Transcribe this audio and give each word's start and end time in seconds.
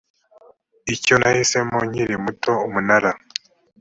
icyo 0.95 1.15
nahisemo 1.21 1.77
nkiri 1.89 2.15
muto 2.23 2.51
umunara 2.67 3.11